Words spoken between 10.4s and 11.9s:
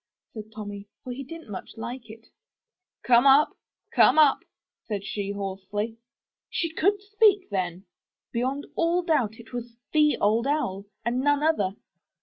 Owl, and none other.